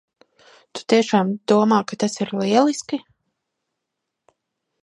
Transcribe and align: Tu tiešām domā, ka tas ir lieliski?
Tu 0.77 0.85
tiešām 0.93 1.33
domā, 1.53 1.79
ka 1.91 1.99
tas 2.05 2.17
ir 2.25 2.33
lieliski? 2.39 3.01